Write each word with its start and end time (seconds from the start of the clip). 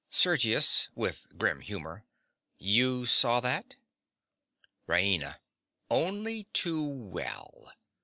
SERGIUS. 0.09 0.89
(with 0.95 1.27
grim 1.37 1.59
humor). 1.61 2.07
You 2.57 3.05
saw 3.05 3.39
that? 3.41 3.75
RAINA. 4.87 5.37
Only 5.91 6.45
too 6.53 6.83
well. 6.87 7.71